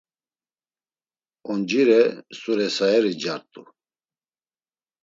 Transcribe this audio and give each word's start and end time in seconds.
Oncire, 1.51 2.01
st̆uresaeri 2.37 3.11
ncart̆u. 3.17 3.61